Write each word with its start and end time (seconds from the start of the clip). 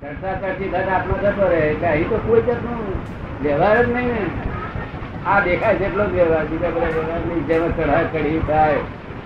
ચર્ચી 0.00 0.68
થતા 0.72 0.98
જતો 1.22 1.44
રહે 1.50 1.60
અહીં 1.90 2.08
તો 2.08 2.16
કોઈ 2.26 2.42
જાતનો 2.46 2.72
વ્યવહાર 3.42 3.76
જ 3.84 3.92
નહીં 3.92 4.08
ને. 4.08 4.24
આ 5.26 5.40
દેખાય 5.40 5.74
છે 5.74 5.84
એટલો 5.84 6.04
જ 6.06 6.12
વ્યવહાર. 6.12 6.44
બીજા 6.44 6.70
બધા 6.70 6.90
વ્યવહાર 6.96 7.22
નહીં. 7.28 7.46
જેમાં 7.46 7.72
ચઢા 7.76 8.02
ચડી 8.12 8.42
થાય, 8.48 8.74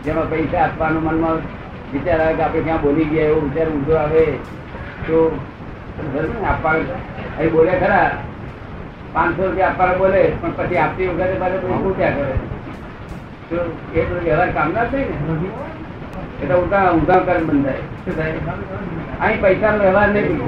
જેમાં 0.04 0.30
પૈસા 0.30 0.62
આપવાનું 0.64 1.02
મનમાં 1.02 1.38
વિચાર 1.92 2.20
આવે 2.20 2.34
કે 2.34 2.42
આપણે 2.42 2.60
ક્યાં 2.60 2.82
બોલી 2.82 3.04
ગયા 3.04 3.24
એવો 3.24 3.40
વિચાર 3.40 3.68
ઊંધો 3.68 3.94
આવે, 3.96 4.24
તો? 5.06 5.18
આપવાનું 6.48 6.86
અહીં 7.38 7.52
બોલે 7.52 7.72
ખરા. 7.80 8.10
પાંચસો 9.12 9.42
રૂપિયા 9.46 9.68
આપવાનું 9.68 9.98
બોલે, 9.98 10.22
પણ 10.40 10.52
પછી 10.56 10.76
આપતી 10.76 11.06
વખતે 11.08 11.60
શું 11.60 11.82
પૂછ્યા 11.84 12.10
કરે? 12.10 12.34
તો 13.50 13.56
એ 13.94 14.04
બધો 14.04 14.20
વ્યવહાર 14.24 14.50
જ 14.50 14.94
નહીં 14.94 15.08
ને. 15.10 15.50
એટલે 16.40 16.54
ઊંધા 16.54 17.20
કર્મ 17.20 17.44
બંધાય. 17.46 17.82
શું 18.02 18.14
થાય? 18.14 18.34
અહીં 19.20 19.40
પૈસાનો 19.40 19.78
વ્યવહાર 19.78 20.08
નહીં 20.08 20.40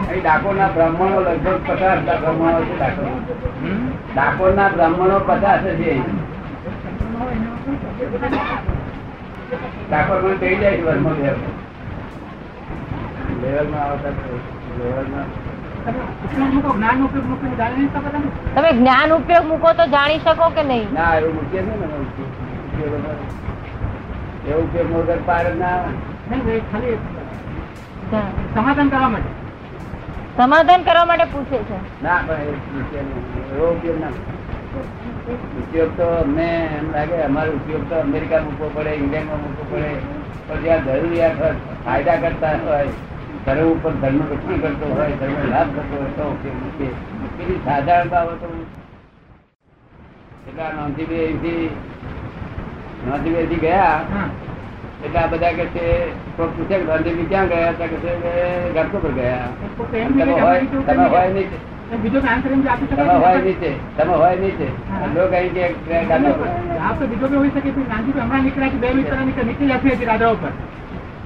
અહીં 0.00 0.22
ડાકોરના 0.22 0.68
બ્રાહ્મણો 0.68 1.20
લગભગ 1.20 1.58
પચાસ 1.66 1.98
બ્રાહ્મણો 2.04 2.60
છે 2.60 2.74
ડાકોર 2.74 3.08
ડાકોરના 4.12 4.68
બ્રાહ્મણો 4.68 5.16
પચાસ 5.22 5.62
છે 5.78 5.92
ડાકોર 9.86 10.18
મને 10.22 10.34
થઈ 10.36 10.56
જાય 10.56 10.78
બે 10.78 10.92
લેવલમાં 13.42 13.84
આવતા 13.84 14.12
લેવલમાં 14.78 15.28
તમે 18.54 18.70
જ્ઞાન 18.72 19.12
ઉપયોગ 19.12 19.46
મૂકો 19.46 19.72
તો 19.74 19.84
જાણી 19.86 20.20
શકો 20.20 20.46
કે 20.50 20.62
નહીં? 20.62 20.88
ના 20.94 21.10
એવું 21.16 21.34
મૂકીએ 21.34 21.62
છે 21.62 21.72
ને. 21.72 21.86
એવું 24.46 24.64
ઉપયોગ. 24.64 24.88
વગર. 24.92 25.18
પાર 25.26 25.44
ના 25.56 25.76
ખાલી 26.70 26.96
સમાધાન 28.54 28.88
કરવા 28.88 29.08
માટે. 29.08 29.30
સમાધાન 30.36 30.82
કરવા 30.84 31.06
માટે 31.06 31.26
પૂછે 31.26 31.58
છે. 31.64 31.78
ના 32.02 32.18
પણ 32.20 34.04
ઉપયોગ 35.60 35.90
તો 35.96 36.06
અમને 36.16 36.48
એમ 36.78 36.86
લાગે 36.92 37.16
અમારો 37.22 37.52
ઉપયોગ 37.52 37.84
તો 37.88 38.00
અમેરિકા 38.00 38.40
મૂકવો 38.40 38.66
પડે 38.74 38.92
ઇંગ્લેન્ડમાં 38.94 39.40
મૂકવો 39.42 39.64
પડે. 39.70 39.90
પણ 40.46 40.62
જ્યાં 40.62 40.84
જરૂરિયાત 40.86 41.40
ફાયદા 41.84 42.18
કરતા 42.18 42.54
હોય 42.58 42.92
ધર્મ 43.46 43.68
ઉપર 43.72 43.92
ધર્મ 44.02 44.20
રક્ષણ 44.26 44.60
કરતો 44.64 44.86
હોય 44.96 45.16
ધર્મ 45.20 45.48
લાભ 45.52 45.70
થતો 45.76 45.94
હોય 46.02 46.10
તો 46.18 46.24
ઉપયોગ 46.34 47.50
સાધારણ 47.66 48.12
બાબતો. 48.14 48.48
એટલે 50.48 50.62
આ 50.66 50.72
નોંધીભાઈ 50.78 51.26
અહીંથી 51.26 51.70
નોંધીભાઈ 53.08 53.60
ગયા. 53.64 53.96
એટલે 55.04 55.18
આ 55.22 55.28
બધા 55.32 55.52
કે 55.58 55.64
છે 55.74 55.84
કોઈ 56.36 56.52
પૂછે 56.56 56.74
કે 56.76 56.84
ગાંધીજી 56.88 57.28
ક્યાં 57.32 57.50
ગયા? 57.52 57.72
હતા 57.74 57.90
કે 57.92 57.96
છે 58.04 58.12
કે 58.22 58.86
પર 58.94 59.12
ગયા. 59.18 59.48
તમે 60.88 61.06
હોય 61.14 61.30
નીચે 61.36 61.58
બીજો 62.02 62.20
તમે 62.20 63.14
હોય 63.22 63.38
નીચે 63.46 63.70
તમે 63.96 64.14
હોય 64.22 64.34
નીચે 64.42 64.68
લોકો 65.14 65.34
અહીં 65.38 65.54
કે 65.54 65.64
બીજો 67.12 67.26
હોઈ 67.38 67.52
શકે 67.54 67.70
હમણાં 67.70 68.42
નીકળ્યા 68.44 68.82
બે 68.84 68.92
મિત્ર 68.98 69.16
નીકળી 69.24 69.72
જતી 69.72 69.94
હતી 69.94 70.10
દાદરા 70.12 70.34
ઉપર. 70.36 70.52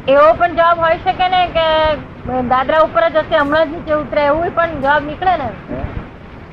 એવો 0.04 0.24
પણ 0.38 0.56
જવાબ 0.56 0.78
હોય 0.78 0.96
શકે 0.98 1.28
ને 1.34 1.42
કે 1.52 1.66
દાદરા 2.48 2.80
ઉપર 2.86 3.04
જ 3.04 3.20
હશે 3.20 3.36
હમણાં 3.36 3.68
જ 3.68 3.74
નીચે 3.74 3.92
ઉતરે 3.94 4.22
એવું 4.24 4.50
પણ 4.56 4.80
જવાબ 4.80 5.02
નીકળે 5.02 5.34
ને. 5.36 5.46
હે? 5.68 5.78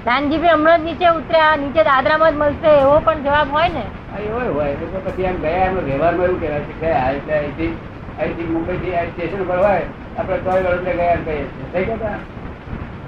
નાનજી 0.06 0.40
બી 0.40 0.52
હમણાં 0.54 0.82
જ 0.82 0.84
નીચે 0.84 1.08
ઉતર્યા 1.12 1.56
નીચે 1.56 1.82
દાદરામાં 1.84 2.32
જ 2.34 2.42
મળશે 2.42 2.70
એવો 2.76 2.94
પણ 3.08 3.24
જવાબ 3.24 3.52
હોય 3.52 3.70
ને. 3.70 3.84
એવો 4.20 4.40
હોય. 4.50 4.68
એટલે 4.76 5.02
પછી 5.08 5.28
એમ 5.32 5.40
ગયા 5.42 5.66
એમ 5.66 5.80
વ્યવહારમાં 5.80 6.26
એવું 6.26 6.40
કહેવાય 6.40 6.64
છે 6.68 6.78
ગયા 6.82 7.10
એટલે 7.12 7.34
અહીંથી 7.34 7.72
અહીંથી 8.20 8.48
મુંબઈથી 8.52 8.96
આ 8.96 9.04
સ્ટેશન 9.10 9.44
પર 9.50 9.58
હોય 9.58 9.82
આપણે 10.18 10.38
તોય 10.46 10.62
વડોદરા 10.62 10.96
ગયા 10.96 11.16
એમ 11.16 11.26
કહીએ 11.26 11.44
છીએ. 11.50 11.68
થઈ 11.74 11.86
ગયા 11.90 12.16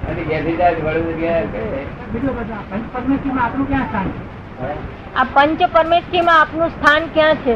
અને 0.09 0.21
ઘેરથી 0.31 0.58
જાય 0.58 0.75
વડોદરા 0.80 1.19
ગયા 1.19 1.39
એમ 1.39 1.47
બધા 2.33 2.61
પંચ 2.69 2.91
પરમેશ્વરમાં 2.95 3.45
આપણું 3.45 3.67
ક્યાં 3.71 3.88
સ્થાન 3.88 4.11
છે? 4.11 4.75
આ 5.15 5.25
પંચ 5.36 5.71
પરમેષ્ઠીમાં 5.77 6.42
આપનું 6.42 6.75
સ્થાન 6.75 7.10
ક્યાં 7.15 7.42
છે? 7.48 7.55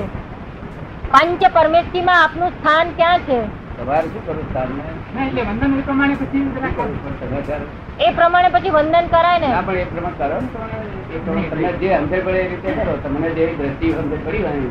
પંચ 1.11 1.49
પરમેષ્ઠીમાં 1.53 2.23
આપનું 2.23 2.49
સ્થાન 2.49 2.87
ક્યાં 2.89 3.19
છે? 3.19 3.39
તમારે 3.77 4.07
શું 4.07 4.25
કરવું 4.25 5.79
એ 5.79 5.81
પ્રમાણે 5.81 6.15
પછી 6.15 6.41
જરા 6.55 6.69
કરું. 6.69 7.19
તમે 7.19 7.41
કરો. 7.41 7.59
એ 7.99 8.11
પ્રમાણે 8.11 8.49
પછી 8.49 8.69
વંદન 8.69 9.07
કરાય 9.07 9.39
ને. 9.39 9.49
પણ 9.65 9.75
એ 9.75 9.83
પ્રમાણે 9.83 10.17
કરો 10.17 10.37
ને 10.41 10.47
તમે. 10.47 11.71
જે 11.71 11.97
સમજણ 11.97 12.25
પડે 12.25 12.39
એ 12.39 12.47
રીતે 12.47 12.71
કરો. 12.71 12.97
તમને 13.03 13.29
જે 13.29 13.45
દ્રષ્ટિ 13.57 13.93
અંદર 13.93 14.17
પડી 14.25 14.43
હોય. 14.43 14.69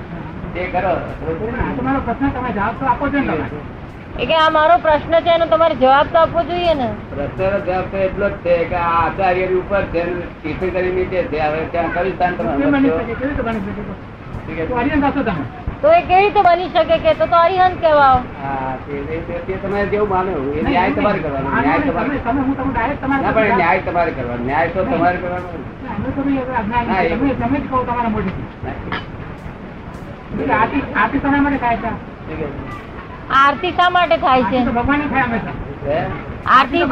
તે 0.55 0.63
કરો. 0.65 0.93
તમારો 1.21 1.61
આ 1.61 1.83
મારો 1.83 2.01
પ્રશ્ન 2.01 2.29
તમે 2.29 2.51
જવાબ 2.53 2.75
તો 2.81 2.87
આપો 2.87 3.09
છો 3.09 3.21
ને 3.21 3.37
એ 4.19 4.27
કે 4.27 4.35
આ 4.35 4.51
મારો 4.51 4.77
પ્રશ્ન 4.79 5.21
છે 5.21 5.31
એનો 5.31 5.47
તમારે 5.47 5.75
જવાબ 5.75 6.07
તો 6.13 6.19
આપવો 6.19 6.43
જોઈએ 6.43 6.75
ને. 6.75 6.89
પ્રશ્ન 7.11 7.59
જવાબ 7.59 7.85
તો 7.91 7.97
એટલો 7.97 8.29
જ 8.29 8.33
છે 8.33 8.65
કે 8.65 8.75
આ 8.75 8.91
આચાર્યની 9.05 9.55
ઉપર 9.55 9.83
છે 9.83 10.05
ને 10.05 10.27
તીર્થંકરી 10.43 10.93
નીચે 10.93 11.23
છે. 11.23 11.39
હવે 11.41 11.65
ત્યાં 11.65 11.93
કયું 11.93 12.15
સ્થાન 12.15 12.35
તમે. 15.23 15.66
તો 15.77 15.89
તમે 15.89 15.93
એ 15.93 16.03
કેવી 16.03 16.21
રીતે 16.21 16.41
બની 16.43 16.69
શકે 16.71 16.97
કે? 16.99 17.13
તો 17.15 17.27
તો 17.27 17.37
અરિહંત 17.39 17.81
કહેવાઓ. 17.81 18.19
હા, 18.43 18.73
તે- 18.85 19.03
તે- 19.07 19.21
તે- 19.27 19.41
તે 19.47 19.57
તમારે 19.59 19.87
જેવું 19.87 20.09
માનો 20.09 20.31
એ 20.53 20.63
ન્યાય 20.65 20.93
તમારે 20.93 21.19
કરવાનો 21.19 21.49
ન્યાય 21.57 21.81
તમારે 21.89 22.19
તમે 22.21 22.41
હું 22.41 22.55
તમને 22.57 22.75
direct 22.79 23.01
તમારે 23.01 23.23
ના 23.23 23.33
પણ 23.33 23.57
ન્યાય 23.57 23.83
તમારે 23.83 24.13
કરવાનો 24.13 24.45
ન્યાય 24.45 24.69
તો 24.71 24.85
તમારે 24.87 25.19
કરવાનો. 25.19 25.49
તમે 27.11 27.35
તમે 27.35 27.59
જ 27.59 27.65
કહો 27.67 27.79
તમારા 27.85 28.11
મોઢેથી. 28.11 28.47
આરતી 30.55 30.83
આરતી 30.97 31.21
શેના 31.21 31.41
માટે 31.41 31.59
થાય 31.59 31.79
છે? 31.79 31.91
આરતી 33.37 33.73
શા 33.73 33.91
માટે 33.91 34.17
થાય 34.19 34.43
છે? 34.45 34.59
આરતી 34.59 35.76
તો? 35.87 35.97
આરતી 36.49 36.83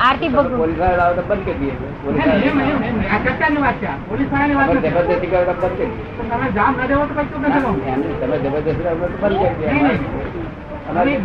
આરતી 0.00 0.30
પોલીસવાળા 0.30 1.14
તો 1.14 1.22
બંધ 1.22 1.44
કરી 1.44 1.58
દઈએ. 1.60 1.74
પોલીસ. 2.02 2.24
જબરદસ્તી 4.84 5.28
કરો 5.28 5.40
બંધ 5.50 5.72
કરી 5.72 5.90
તમે 6.30 6.46
જામ 6.56 6.72
ન 6.74 6.86
દેવો 6.88 7.04
તો 7.08 7.14
કશું 7.18 7.40
નથી 7.42 8.14
તમે 8.20 8.36
જબરદસ્તી 8.38 8.76
કરો 8.78 8.92
તો 9.02 9.16
બંધ 9.22 9.42
કરી 9.50 9.58
દઈએ. 9.58 9.96
આરતી 10.88 11.16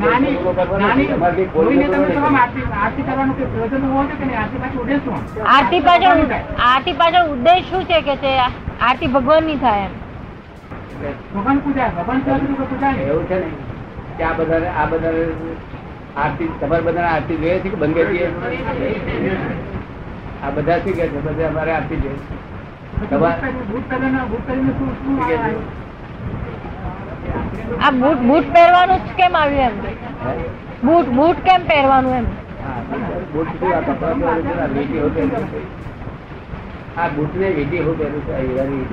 આરતી 2.75 3.03
કરવાનું 3.03 3.35
કે 3.37 3.45
પ્રયોજન 3.45 3.83
હોવો 3.87 4.01
જોઈએ 4.03 4.17
કે 4.19 4.25
નહીં? 4.25 4.39
આરતી 4.39 4.61
પાછી 4.61 4.79
ઉડે 4.79 4.95
શું? 4.99 5.17
આરતી 5.47 5.81
પાછળ 5.81 6.21
આરતી 6.67 6.95
પાછળ 7.01 7.29
ઉદ્દેશ 7.33 7.65
શું 7.69 7.83
છે 7.85 7.99
કે 8.07 8.15
છે 8.23 8.31
આરતી 8.81 9.09
ભગવાનની 9.09 9.59
થાય 9.59 9.85
એમ? 9.85 9.93
ભગવાન 11.35 11.57
પૂજા 11.59 11.89
ભગવાન 11.97 12.19
તો. 12.21 12.31
એવું 13.03 13.25
છે 13.27 13.35
ને. 13.35 13.47
કે 14.17 14.23
આ 14.23 14.33
બધા 14.33 14.73
આ 14.77 14.85
બધા 14.85 15.13
આરતી 16.15 16.49
તમારે 16.59 16.83
બધા 16.83 17.09
આરતી 17.09 17.37
જોઈએ 17.37 17.59
છે 17.61 17.69
કે 17.69 17.77
બંધ 17.77 17.99
કરી 18.07 18.25
આ 20.43 20.51
બધા 20.51 20.79
શું 20.79 20.93
કે 20.93 21.05
છે 21.07 21.19
બધા 21.19 21.47
અમારે 21.47 21.71
આરતી 21.71 21.99
જોઈએ. 22.03 22.21
આ 27.79 27.91
બૂટ 27.93 28.19
બૂટ 28.21 28.47
પહેરવાનું 28.53 28.99
કેમ 29.17 29.33
આવ્યું 29.35 29.67
એમ? 29.67 29.75
બૂટ 30.83 31.07
બૂટ 31.09 31.39
કેમ 31.43 31.61
પહેરવાનું 31.63 32.13
એમ 32.13 32.27
આ 36.97 37.07
ને 37.35 37.47
વીંટી 37.49 37.81
હું 37.81 37.95
પહેરું 37.97 38.21
છું 38.25 38.35
હીરાની. 38.39 38.85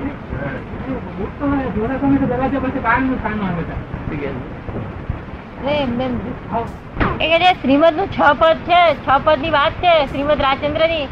તો 1.39 1.45
જોડે 1.75 1.95
દરવાજા 2.25 2.61
પછી 2.63 2.83
બહારનું 2.87 3.17
સ્થાન 3.19 3.39
આવે 3.41 3.63
છે 3.63 3.75
ઠીક 4.07 4.21
છે. 4.21 4.29
એ 7.21 7.29
કે 7.29 7.39
જે 7.39 7.49
શ્રીમદનું 7.55 8.07
છ 8.09 8.19
પદ 8.39 8.59
છે 8.67 8.79
છ 8.99 9.19
પદની 9.25 9.51
વાત 9.51 9.73
છે 9.81 9.93
શ્રીમદ 10.07 10.41
રાજચંદ્રની 10.41 11.05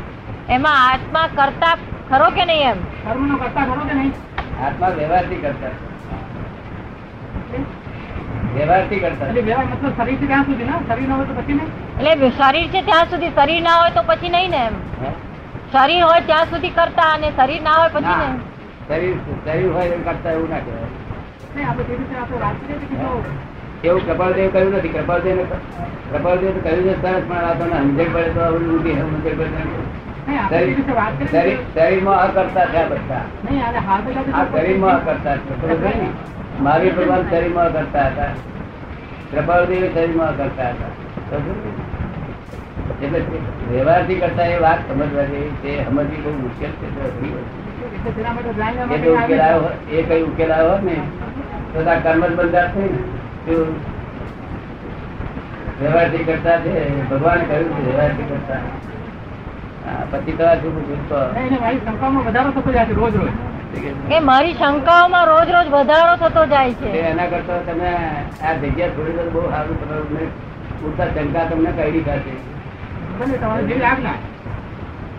એમાં 0.50 0.80
આત્મા 0.86 1.28
કરતા 1.34 1.76
ખરો 2.10 2.30
કે 2.32 2.46
નહીં 2.46 2.68
એમ? 2.70 2.80
કર્મનો 3.04 3.36
કરતા 3.38 3.66
ખરો 3.66 3.84
કે 3.84 3.96
નહીં? 3.96 4.14
આત્મા 4.62 4.90
વ્યવહારથી 4.92 5.42
કરતા. 5.42 5.72
વ્યવહારથી 8.54 9.00
કરતા. 9.02 9.28
એટલે 9.28 9.44
વ્યવહાર 9.44 9.68
મતલબ 9.68 9.94
શરીરથી 9.98 10.28
ત્યાં 10.28 10.46
સુધી 10.46 10.68
ના? 10.68 10.80
શરીર 10.88 11.08
ન 11.08 11.14
હોય 11.14 11.28
તો 11.28 11.36
પછી 11.36 11.56
નહીં? 11.56 11.70
એટલે 12.04 12.32
શરીર 12.40 12.68
છે 12.72 12.82
ત્યાં 12.84 13.08
સુધી 13.10 13.34
શરીર 13.34 13.62
ના 13.64 13.78
હોય 13.80 13.92
તો 13.92 14.04
પછી 14.06 14.32
નહીં 14.32 14.52
ને 14.52 14.62
એમ? 14.64 14.76
શરીર 15.74 16.04
હોય 16.04 16.22
ત્યાં 16.24 16.48
સુધી 16.54 16.74
કરતા 16.74 17.12
અને 17.14 17.30
શરીર 17.34 17.62
ના 17.64 17.76
હોય 17.76 17.92
પછી 17.92 18.08
ના. 18.14 18.24
નહીં 18.24 18.42
શરીર 18.88 19.16
શરીર 19.44 19.70
હોય 19.74 19.94
એમ 19.94 20.04
કરતા 20.04 20.34
એવું 20.34 20.50
ના 20.50 20.62
કહેવાય. 20.62 20.90
આપણે 21.66 21.94
આપણે 22.16 22.38
વાત 22.40 22.56
કરીએ 22.62 22.78
કે 22.84 22.96
જો 22.98 23.10
એવું 23.84 24.02
કપાળદેવ 24.04 24.52
કહ્યું 24.52 24.74
નથી 24.74 24.94
કપાળદેવ 24.96 25.38
કપાળદેવ 26.12 26.54
તો 26.56 26.62
કહ્યું 26.62 26.84
છે 26.84 26.94
સરસ 26.96 27.24
પણ 27.24 27.42
આ 27.42 27.54
તો 27.54 27.66
સમજણ 27.66 28.12
પડે 28.14 28.32
તો 28.32 28.42
હવે 28.44 28.58
ઊંધી 28.66 28.96
સમજણ 28.96 29.22
પડે 29.22 29.46
નહીં. 29.48 29.86
નહીં 30.28 30.40
આપણે 30.40 30.50
તે 30.52 30.66
રીતે 30.68 30.94
વાત 30.94 31.14
કરીએ 31.14 31.30
શરીર 31.34 31.58
છીએ 31.68 31.74
શરીરમાં 31.76 32.20
અકર્તા 32.22 32.66
છે 32.68 32.80
આ 32.80 32.88
બધા 32.92 33.24
નહીં 33.44 33.62
આને 33.64 33.80
હાથ 33.82 34.08
લગાડી 34.08 34.34
આ 34.34 34.46
શરીરમાં 34.54 34.96
અકર્તા 34.98 35.36
છે 35.40 35.54
ખબર 35.56 35.78
છે 35.84 35.94
ને? 35.98 36.08
મહાવીર 36.60 36.94
ભગવાન 36.96 37.24
શરીરમાં 37.30 37.68
અકર્તા 37.72 38.08
હતા 38.10 38.32
કપાળદેવ 39.36 39.84
શરીરમાં 39.94 40.30
અકર્તા 40.36 40.72
હતા 40.72 40.92
ખબર 41.30 41.56
છે 41.56 41.70
ને? 41.70 41.88
એટલે 43.02 43.20
વ્યવહારથી 43.70 44.20
કરતા 44.22 44.48
એ 44.50 44.60
વાત 44.62 44.80
સમજવા 44.90 45.26
જેવી 45.28 45.54
છે 45.62 45.72
સમજવી 45.86 46.22
બહુ 46.24 46.32
મુશ્કેલ 46.40 46.72
છે 46.80 46.88
તો 46.90 47.02
અઘરી 47.06 47.32
વસ્તુ 47.36 47.58
છે. 47.78 47.86
એટલે 47.90 48.12
તેના 48.14 48.34
માટે 48.34 48.52
જાણ્યા 48.56 48.88
એ 48.90 49.00
તો 49.00 49.12
માટે 49.12 49.24
ઉકેલ 49.24 49.42
આવ્યો 49.42 49.62
હોત- 49.62 49.80
એ 49.94 50.08
કઈ 50.10 50.24
ઉકેલ 50.26 50.52
આવ્યો 50.52 50.72
હોત 50.72 50.84
ને 50.84 50.98
તો 51.74 51.88
આ 51.88 52.02
કર્મ 52.04 52.24
જ 52.26 52.36
બંધાત 52.36 52.70
થઈ 52.74 52.90
ને 52.90 53.00
તો 53.00 53.19
વ્યવહારથી 55.82 56.26
કરતા 56.26 56.58
છે 56.64 56.72
ભગવાને 57.10 57.44
કહ્યું 57.50 57.70
છે 57.76 57.82
વ્યવહારથી 57.88 58.28
કરતા. 58.32 58.62
પછી 60.12 60.36
તો 60.40 60.46
શું 60.62 60.72
પૂછ્યું 60.76 61.04
તો? 61.10 61.20
એને 61.42 61.58
મારી 61.62 61.82
શંકામાં 61.86 62.26
વધારો 62.28 62.50
થતો 62.52 62.72
જાય 62.72 62.88
છે 62.88 62.94
રોજ 62.94 63.14
રોજ. 63.16 63.32
એ 64.10 64.20
મારી 64.30 64.56
શંકાઓમાં 64.56 65.26
રોજ 65.28 65.48
રોજ 65.56 65.68
વધારો 65.70 66.14
થતો 66.22 66.42
જાય 66.54 66.74
છે. 66.82 66.90
એના 67.06 67.28
કરતા 67.34 67.60
તમે 67.68 67.90
આ 68.44 68.54
જગ્યા 68.62 68.94
થોડી 68.96 69.16
વાર 69.18 69.30
બહુ 69.34 69.42
સારું 69.50 69.78
તમને 69.82 70.24
પૂરતા 70.82 71.10
શંકા 71.16 71.46
તમને 71.50 71.72
કઈ 71.80 72.02
થશે 72.04 72.34
તમારે 73.38 73.64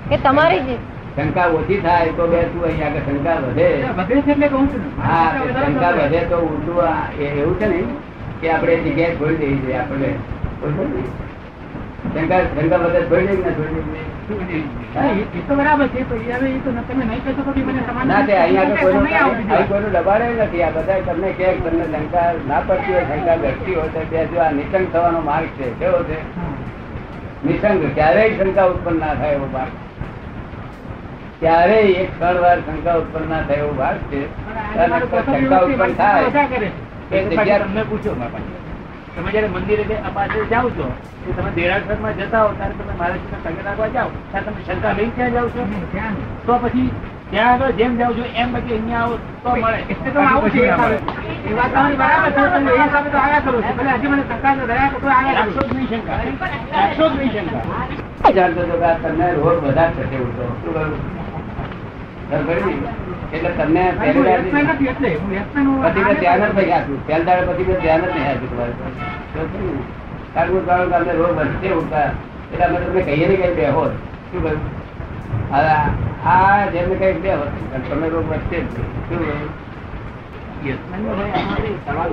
કે 0.09 0.17
તમારી 0.19 0.79
શંકા 1.17 1.47
ઓછી 1.57 1.81
થાય 1.85 2.13
તો 2.19 2.25
બે 2.27 2.39
તું 2.53 2.63
અહીંયા 2.65 2.91
આગળ 2.91 3.05
શંકા 3.09 3.37
વધે. 3.45 3.69
વધે 3.99 4.23
છે 4.23 4.31
એટલે 4.33 4.49
કહું 4.49 4.67
છું 4.69 4.83
હા 5.01 5.29
શંકા 5.57 5.93
વધે 5.99 6.21
તો 6.31 6.37
ઉર્દુ 6.47 6.75
આ 6.83 7.03
એવું 7.19 7.55
છે 7.59 7.67
ને 7.67 7.81
કે 8.41 8.53
આપણે 8.53 8.77
જગ્યાએ 8.85 9.17
છોડી 9.19 9.39
દેવી 9.41 9.61
જોઈએ 9.63 9.79
આપણે 9.79 10.11
બરોબર 10.61 10.87
શંકા 12.13 12.41
શંકા 12.47 12.79
વધે 12.85 13.01
છોડી 13.03 13.27
દેવી 13.29 13.45
ને 13.45 13.53
છોડી 13.57 13.83
દેવી 13.83 14.63
હા, 14.93 15.11
એ 15.13 15.25
એ 15.33 15.43
તો 15.49 15.55
બરાબર 15.55 15.87
છે 15.91 16.05
તો 16.05 16.15
એ 16.17 16.31
હવે 16.31 16.49
એ 16.51 16.61
તો 16.65 16.71
તમે 16.85 17.05
નહીં 17.05 17.21
કહેશો 17.25 17.43
તો 17.43 17.53
બી 17.57 17.65
મને 17.65 17.83
સમાન 17.89 18.09
ના 18.09 18.23
તે 18.29 18.35
અહીંયા 18.37 18.65
આગળ 18.67 18.81
કોઈનું 18.83 19.05
નહીં 19.05 19.19
આવું 19.19 19.51
અહીં 19.51 19.69
કોઈનું 19.69 19.93
દબાડે 19.97 20.27
નથી. 20.37 20.63
આ 20.63 20.73
બધા 20.77 20.99
તમને 21.07 21.31
કે 21.35 21.47
તમને 21.59 21.85
શંકા 21.93 22.25
ના 22.49 22.63
પડતી 22.63 22.95
હોય 22.95 23.05
શંકા 23.11 23.37
ઘટતી 23.45 23.75
હોય 23.75 23.91
તો 23.95 24.03
બે 24.11 24.25
જો 24.33 24.43
આ 24.45 24.51
નિશંક 24.53 24.87
થવાનો 24.93 25.21
માર્ગ 25.29 25.49
છે. 25.59 25.67
કેવો 25.79 26.01
છે? 26.09 26.19
નિશંક 27.45 27.83
ક્યારેય 27.95 28.35
શંકા 28.37 28.67
ઉત્પન્ન 28.73 28.99
ના 29.01 29.15
થાય 29.15 29.35
એવો 29.35 29.49
ભાગ 29.55 29.71
ક્યારેય 31.41 32.01
એક 32.03 32.11
ત્રણ 32.19 32.39
વાર 32.45 32.59
શંકા 32.65 32.97
ઉત્પન્ન 33.03 33.29
ના 33.31 33.43
થાય 33.49 33.63
એવો 33.65 33.75
ભાગ 33.75 33.99
છે. 34.11 34.21
શંકા 35.27 35.61
ઉત્પન્ન 35.65 35.95
થાય. 35.97 36.71
તો 37.11 37.17
તમને 37.61 37.83
પૂછો 37.91 38.13
તમે 39.15 39.31
જયારે 39.33 39.49
મંદિરે 39.55 39.85
પાસે 40.17 40.39
જાઓ 40.51 40.69
છો 40.77 40.87
તો 41.25 41.31
તમે 41.37 41.51
દેરાસરમાં 41.55 42.15
જતા 42.19 42.43
હો 42.43 42.51
ત્યારે 42.59 42.75
તમે 42.81 42.93
મહારાજના 42.99 43.41
પગે 43.45 43.63
લાગવા 43.69 43.89
જાઓ 43.97 44.11
ત્યારે 44.33 44.47
તમે 44.47 44.61
શંકા 44.67 44.93
લઈને 44.99 45.13
ક્યાં 45.17 45.33
જાઓ 45.33 45.49
છો? 45.55 45.63
તો 46.47 46.53
પછી 46.65 46.91
ત્યાં 47.33 47.51
આગળ 47.55 47.73
જેમ 47.81 47.93
જાઓ 48.01 48.13
છો 48.19 48.25
એમ 48.43 48.49
પછી 48.55 48.75
અહીંયા 48.77 49.03
આવો 49.03 49.17
તો 49.43 49.51
મળે. 49.57 49.81
એટલે 49.93 50.11
તો 50.15 50.21
આવું 50.21 50.51
છે 50.51 50.61
એ 50.63 51.53
વાત 51.59 51.71
તમારી 51.75 51.99
બરાબર 52.03 52.31
છે 52.37 52.43
તમે 52.55 52.71
એ 52.71 52.81
હિસાબે 52.83 53.09
તો 53.11 53.19
આવ્યા 53.19 53.45
કરો 53.45 53.59
છો. 53.67 53.73
ભલે 53.79 53.91
હજી 53.93 54.11
મને 54.13 54.23
શંકા 54.31 54.55
તો 54.61 54.65
રહ્યા 54.73 54.91
તો 54.95 55.09
આવ્યા 55.19 55.37
રાખશો 55.39 55.63
જ 55.69 55.71
નહીં 55.75 55.89
શંકા. 55.93 56.19
રાખશો 56.73 57.05
જ 57.09 57.15
નહીં 57.19 57.33
શંકા. 57.35 58.33
જાણતો 58.39 58.61
હતો 58.63 58.77
તમને 59.03 59.27
રોગ 59.37 59.57
વધારે 59.65 59.93
થશે 59.97 60.17
ઉલટો. 60.25 60.45
શું 60.63 60.73
કરું? 60.75 60.93
એટલે 63.35 63.51
તમને 63.51 63.93
પછી 65.83 66.15
ધ્યાન 66.15 66.41
જ 66.41 66.55
નહીં 66.55 66.77
આપ્યું 66.77 67.07
પહેલ 67.07 67.25
દાડે 67.25 67.47
પછી 67.47 67.65
ધ્યાન 67.65 68.01
જ 68.01 68.05
નહીં 68.05 68.29
આપ્યું 68.29 68.57
તમારે. 68.57 68.73
કારણ 70.35 70.49
કે 70.49 70.95
અમને 70.95 71.13
રોગ 71.13 71.37
વધશે 71.37 71.71
ઉલટા. 71.71 72.01
એટલે 72.01 72.65
અમે 72.65 72.81
તમને 72.81 73.01
કહીએ 73.03 73.29
ને 73.29 73.37
કઈ 73.37 73.55
બેહો. 73.55 73.89
શું 73.89 74.43
કહ્યું 74.43 75.55
હવે 75.55 75.69
આ- 75.69 75.89
આ 76.27 76.67
જેમને 76.67 76.95
કઈ 76.95 77.13
બેહો. 77.13 77.41
અને 77.41 78.09
રોગ 78.09 78.31
વધશે 78.31 78.61
જ 78.61 78.67
શું 78.69 79.19
કહ્યું. 79.19 79.61
તમે. 81.87 82.11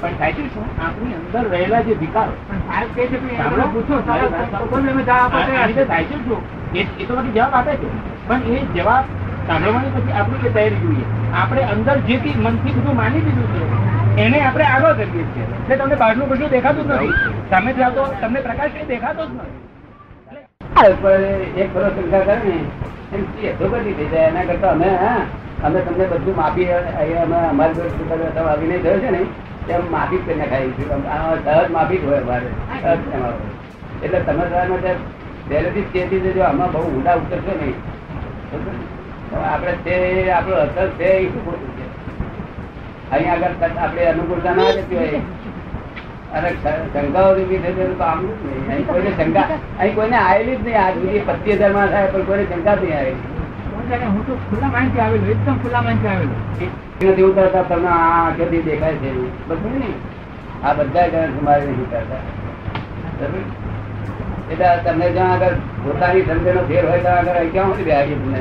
પણ 0.00 0.08
થાય 0.18 0.32
છે 0.32 0.54
શું 0.54 0.64
આપણી 0.86 1.12
અંદર 1.12 1.48
રહેલા 1.50 1.80
જે 1.80 1.94
વિકારો 1.94 2.32
પૂછો, 3.72 4.00
થાય 5.84 6.04
છે 6.04 6.24
શું? 6.24 6.57
એ 6.74 6.80
તો 7.06 7.12
બધી 7.16 7.34
જવાબ 7.34 7.54
આપે 7.54 7.72
છે. 7.80 7.88
પણ 8.26 8.42
એ 8.54 8.60
જવાબ 8.74 9.04
સાંભળવાની 9.48 9.92
પછી 9.94 10.16
આપણી 10.20 10.42
કે 10.42 10.50
તૈયારી 10.56 10.82
જોઈએ 10.82 11.06
આપણે 11.40 11.62
અંદર 11.74 11.96
જે 12.08 12.16
કઈ 12.24 12.36
મનથી 12.44 12.74
બધું 12.76 12.96
માની 13.00 13.22
લીધું 13.26 13.48
છે 13.52 14.22
એને 14.24 14.38
આપણે 14.42 14.66
આગળ 14.66 14.94
કરીએ 15.00 15.24
છીએ. 15.32 15.46
એટલે 15.54 15.76
તમને 15.76 15.96
બહારનું 16.02 16.28
કશું 16.30 16.50
દેખાતું 16.56 16.84
જ 16.90 16.92
નથી. 16.96 17.14
સામેથી 17.50 17.84
આવતો 17.86 18.02
તમને 18.20 18.40
પ્રકાશ 18.46 18.72
કઈ 18.76 18.86
દેખાતો 18.92 19.22
જ 19.24 19.30
નથી. 19.32 19.56
એક 21.62 21.68
ફરો 21.72 21.88
શંકા 21.96 22.22
કરે 22.26 22.36
ને 22.44 22.56
એમ 23.14 23.22
એ 23.42 23.52
તો 23.58 23.64
બધી 23.72 24.08
એના 24.22 24.46
કરતા 24.48 24.72
અમે 24.72 24.88
હા 25.02 25.20
અમે 25.66 25.78
તમને 25.86 26.04
બધું 26.12 26.36
માફી 26.40 26.66
અહીંયા 26.72 27.26
અમે 27.26 27.38
અમારી 27.50 27.76
જોડે 27.78 28.26
તમે 28.34 28.50
અભિનય 28.54 28.78
થયો 28.84 28.98
છે 29.04 29.10
ને 29.10 29.22
તેમ 29.68 29.82
માફી 29.94 30.18
જ 30.18 30.26
કરી 30.26 30.38
નાખાય 30.40 30.68
સહજ 31.38 31.70
માફી 31.76 32.00
જ 32.02 32.04
હોય 32.06 32.20
અમારે. 32.20 32.48
એટલે 34.02 34.20
તમે 34.26 34.44
પહેલેથી 35.48 35.84
જ 36.10 36.22
દેજો 36.22 36.42
આમાં 36.42 36.72
બહુ 36.72 36.80
ઊંડા 36.90 37.14
ઉતરશો 37.20 37.52
નહીં? 37.60 37.76
આપણે 39.52 39.72
તે 39.84 39.96
આપણો 40.30 40.56
અસર 40.64 40.88
છે 40.88 41.04
એ 41.04 41.28
શું 41.28 41.44
ખોટું 41.44 41.70
છે? 41.78 41.86
અહીંયા 43.10 43.34
આગળ 43.34 43.78
આપણે 43.84 44.06
અનુકૂળતા 44.06 44.54
ના 44.54 44.70
જતી 44.70 44.96
હોય. 44.96 45.20
અને 46.34 46.48
શંકાઓ 46.94 47.30
ઊભી 47.34 47.58
થઈ 47.58 47.72
તો 47.72 48.04
આમ 48.04 48.20
નહીં. 48.24 48.70
અહીં 48.70 48.86
કોઈને 48.86 49.10
શંકા 49.18 49.46
અહીં 49.78 49.94
કોઈને 49.94 50.16
આવેલી 50.16 50.56
જ 50.56 50.64
નહીં. 50.64 50.80
આજ 50.84 50.94
સુધી 50.94 51.22
પચીસ 51.28 51.56
હજારમાં 51.56 51.88
થાય 51.88 52.06
પણ 52.06 52.22
કોઈને 52.22 52.44
શંકા 52.44 52.74
જ 52.74 52.82
નહીં 52.82 52.98
આવેલી. 52.98 54.06
હું 54.16 54.26
તો 54.26 54.34
ખુલ્લા 54.50 54.70
આવેલો 55.04 55.30
એકદમ 55.36 55.56
ખુલ્લા 55.62 55.82
માઇન્ડથી 55.86 56.08
આવેલો. 56.08 57.30
ઉતરતા 57.30 57.62
તમને 57.62 57.88
આ 57.88 58.02
આંખેથી 58.18 58.62
દેખાય 58.62 59.00
છે. 59.04 59.10
બધું 59.48 59.78
ને 59.78 59.90
આ 60.64 60.72
બધા 60.72 61.08
કારણ 61.08 61.32
તમારે 61.38 61.64
નહીં 61.64 61.80
ઉતરતા. 61.86 62.20
બરાબર? 63.20 63.67
એટલે 64.50 64.68
તમને 64.84 65.08
જ્યાં 65.10 65.32
આગળ 65.34 65.56
પોતાની 65.82 66.24
સમજણનો 66.24 66.62
ફેર 66.68 66.84
હોય 66.84 67.00
ત્યાં 67.02 67.28
આગળ 67.28 67.50
ક્યાં 67.52 67.70
સુધી 67.70 67.86
બેહાડીએ 67.86 68.18
તમને? 68.18 68.40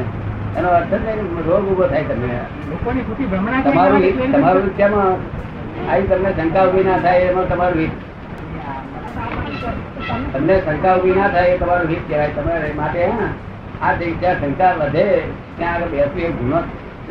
એનો 0.57 0.69
અર્થ 0.71 0.93
જ 0.93 0.99
નહીં 0.99 1.19
રોગ 1.47 1.63
ઊભો 1.65 1.85
થાય 1.87 2.05
તમને. 2.11 2.37
લોકોની 2.69 3.03
ખોટી 3.03 3.27
ભ્રમણા 3.27 3.61
તમારું 3.63 4.05
તમારું 4.33 4.69
કેમાં 4.77 5.13
આવી 5.87 6.07
તમને 6.09 6.31
શંકા 6.37 6.63
ઊભી 6.67 6.85
ના 6.85 6.99
થાય 6.99 7.31
એમાં 7.31 7.47
તમારું 7.47 7.79
હિત. 7.79 7.95
તમને 10.33 10.55
શંકા 10.61 10.95
ઊભી 10.95 11.15
ના 11.15 11.29
થાય 11.29 11.53
એ 11.53 11.59
તમારું 11.59 11.89
હિત 11.89 12.03
કહેવાય. 12.07 12.31
તમારે 12.37 12.73
માટે 12.73 13.03
હા 13.11 13.29
આ 13.81 13.93
જે 13.95 14.05
જ્યાં 14.15 14.39
શંકા 14.41 14.71
વધે 14.81 15.05
ત્યાં 15.57 15.75
આગળ 15.75 15.91
બેસવું 15.91 16.23
એ 16.23 16.31
ગુનો 16.33 16.59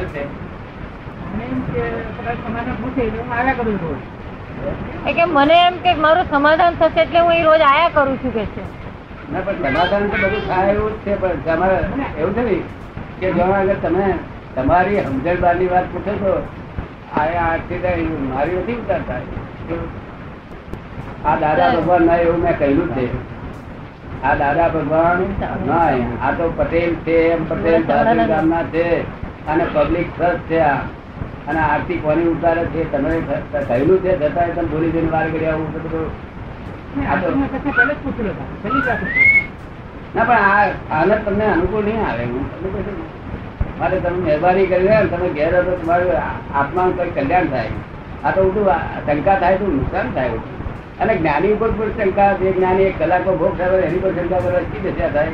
છે. 0.09 0.23
મને 5.29 5.55
એમ 5.59 5.75
કે 5.81 5.95
મારું 5.97 6.27
સમાધાન 6.29 6.75
થશે 6.77 7.01
એટલે 7.03 7.21
હું 7.21 7.33
એ 7.33 7.43
રોજ 7.43 7.61
આયા 7.63 7.93
કરું 7.93 8.19
છું 8.19 8.33
કે 8.33 8.45
છે. 8.55 8.63
ના 9.33 9.41
પણ 9.41 9.63
સમાધાન 9.65 10.05
તો 10.11 10.17
બધું 10.17 10.43
થાય 10.47 10.73
એવું 10.73 10.93
જ 10.95 11.05
છે 11.05 11.15
પણ 11.17 11.41
તમારે 11.45 11.77
એવું 12.19 12.35
છે 12.35 12.43
ને 12.43 12.57
કે 13.21 13.29
જો 13.33 13.45
આગળ 13.51 13.79
તમે 13.81 14.07
તમારી 14.57 15.05
સમજણ 15.05 15.41
બારની 15.41 15.69
વાત 15.69 15.87
પૂછો 15.87 16.13
છો 16.19 16.33
આ 17.15 17.29
આઠથી 17.43 17.81
તો 17.81 17.91
મારી 18.29 18.59
નથી 18.59 18.77
ઉતારતા. 18.77 19.21
આ 21.25 21.37
દાદા 21.37 21.71
ભગવાન 21.71 22.07
ના 22.07 22.19
એવું 22.19 22.41
મેં 22.41 22.55
કહ્યું 22.59 22.91
જ 22.91 22.99
છે. 22.99 23.07
આ 24.23 24.35
દાદા 24.35 24.69
ભગવાન 24.69 25.25
ના 25.67 25.89
આ 26.23 26.33
તો 26.33 26.51
પટેલ 26.59 26.93
છે 27.05 27.17
એમ 27.31 27.43
પટેલ 27.47 27.83
ગામ 27.85 28.23
ગામના 28.27 28.63
છે 28.71 28.87
અને 29.47 29.65
પબ્લિક 29.75 30.09
ટ્રસ્ટ 30.13 30.49
છે 30.49 30.61
આ. 30.63 30.79
અને 31.47 31.61
આરતી 31.63 31.99
કોની 31.99 32.29
ઉતારે 32.29 32.65
છે 32.73 32.87
તમે 32.91 33.11
કહેલું 33.67 34.01
છે 34.03 34.13
છતાં 34.17 34.51
તમે 34.51 34.69
ભૂલી 34.69 34.93
જઈને 34.93 35.11
વાર 35.11 35.27
કરી 35.31 35.47
આવું 35.47 35.69
બધું 35.75 36.09
ના 40.17 40.25
પણ 40.25 40.35
આ 40.35 40.67
હાલત 40.91 41.25
તમને 41.25 41.45
અનુકૂળ 41.45 41.85
નહીં 41.85 42.09
આવે 42.11 42.25
હું. 42.25 42.47
માટે 43.79 44.01
તમે 44.01 44.19
મહેરબાની 44.19 44.67
કરી 44.67 44.87
રહ્યા 44.87 45.03
તમે 45.03 45.29
ઘેર 45.29 45.59
હતો 45.59 45.71
તમારું 45.71 46.13
આત્માનું 46.55 46.99
કઈ 46.99 47.11
કલ્યાણ 47.11 47.47
થાય. 47.47 47.69
આ 48.25 48.31
તો 48.31 48.69
આ 48.71 48.79
શંકા 49.07 49.35
થાય 49.35 49.57
તો 49.57 49.67
નુકસાન 49.67 50.11
થાય. 50.15 50.31
અને 51.01 51.17
જ્ઞાની 51.17 51.53
ઉપર 51.53 51.71
પણ 51.71 51.89
શંકા 51.89 52.33
જે 52.33 52.53
જ્ઞાની 52.53 52.83
એક 52.83 52.99
કલાકો 52.99 53.37
ભોગ 53.37 53.59
થાય 53.59 53.69
એની 53.69 53.99
પર 53.99 54.11
શંકા 54.11 54.39
કરવા 54.39 54.61
શી 54.61 54.91
દશા 54.91 55.09
થાય? 55.09 55.29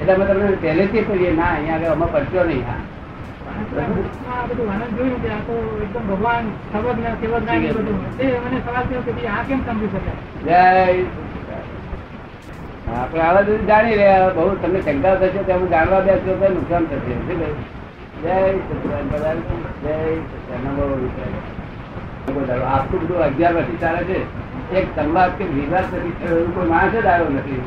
એટલે 0.00 0.12
અમે 0.12 0.24
તમને 0.24 0.56
પહેલેથી 0.60 1.02
કહીએ 1.02 1.32
ના 1.32 1.42
અહીંયા 1.42 1.74
આગળ 1.74 1.86
અમે 1.86 2.06
પડશો 2.12 2.44
નહીં. 2.44 2.64
હા. 2.66 2.95
આ 3.46 4.46
બધું 4.46 4.68
આનંદ 4.72 4.96
જોયું 4.96 5.20
કે 5.22 5.28
આ 5.28 5.40
એકદમ 5.82 6.04
ભગવાન 6.08 6.44
સર્વજ્ઞ, 6.72 7.08
સર્વજ્ઞાની 7.20 7.72
મને 8.42 8.58
સવાલ 8.60 8.84
થયો 8.84 9.02
કે 9.02 9.12
ભાઈ 9.12 9.26
આ 9.26 9.42
કેમ 9.48 9.60
સમજી 9.66 9.88
શકાય? 9.88 10.14
જય 10.44 10.62
આપણે 12.94 13.20
આવા 13.20 13.42
બધું 13.42 13.66
જાણી 13.66 13.94
રહ્યા 13.94 14.30
બહુ 14.30 14.48
તમને 14.62 14.80
શંકા 14.80 15.14
થશે 15.14 15.40
તો 15.42 15.52
હું 15.52 15.68
જાણવા 15.70 16.00
બેસશો 16.00 16.32
તો 16.34 16.48
નુકસાન 16.48 16.84
થશે? 16.84 17.14
જય 18.22 18.36
સચિદાનંદ 18.58 19.42
જય 19.82 19.94
સચિદાનંદ 20.24 20.78
આટલું 22.64 23.00
બધું 23.00 23.22
અગિયાર 23.22 23.54
વર્ષથી 23.54 23.80
ચાલે 23.80 24.02
છે 24.04 24.18
એક 24.72 24.86
સંવાદ 24.96 25.30
કે 25.38 25.44
વિવાદ 25.44 25.84
કોઈ 26.54 26.68
માણસ 26.68 26.94
આવ્યો 26.96 27.30
નથી 27.30 27.62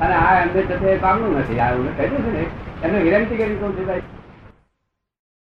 અને 0.00 0.14
આ 0.14 0.32
એમને 0.42 0.62
છતાં 0.62 1.00
કામનું 1.00 1.38
નથી 1.38 1.60
આવ્યું 1.60 1.92
કહ્યું 1.96 2.22
છે 2.24 2.30
ને 2.32 2.44
એમને 2.82 2.98
વિનંતી 3.06 3.36
કરી 3.36 3.56
કહું 3.56 3.72
ભાઈ 3.86 4.19